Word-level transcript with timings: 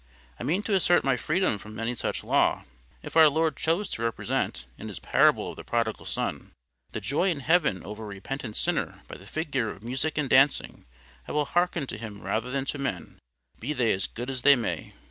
I 0.39 0.43
mean 0.43 0.63
to 0.63 0.73
assert 0.73 1.03
my 1.03 1.15
freedom 1.15 1.59
from 1.59 1.77
any 1.79 1.93
such 1.93 2.23
law. 2.23 2.63
If 3.03 3.15
our 3.15 3.29
Lord 3.29 3.55
chose 3.55 3.87
to 3.89 4.01
represent, 4.01 4.65
in 4.79 4.87
His 4.87 4.97
parable 4.97 5.51
of 5.51 5.57
the 5.57 5.63
Prodigal 5.63 6.07
Son, 6.07 6.53
the 6.91 6.99
joy 6.99 7.29
in 7.29 7.41
Heaven 7.41 7.83
over 7.83 8.01
a 8.01 8.07
repentant 8.07 8.55
sinner 8.55 9.03
by 9.07 9.17
the 9.17 9.27
figure 9.27 9.69
of 9.69 9.83
'music 9.83 10.17
and 10.17 10.27
dancing,' 10.27 10.85
I 11.27 11.33
will 11.33 11.45
hearken 11.45 11.85
to 11.85 11.99
Him 11.99 12.19
rather 12.21 12.49
than 12.49 12.65
to 12.65 12.79
men, 12.79 13.19
be 13.59 13.73
they 13.73 13.91
as 13.91 14.07
good 14.07 14.31
as 14.31 14.41
they 14.41 14.55
may." 14.55 14.95